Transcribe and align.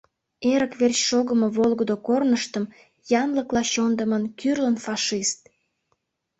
Эрык 0.51 0.73
верч 0.79 0.99
шогымо 1.09 1.47
волгыдо 1.57 1.95
корныштым 2.07 2.65
Янлыкла 3.21 3.61
чондымын 3.73 4.23
кӱрлын 4.39 4.75
фашист. 4.85 5.39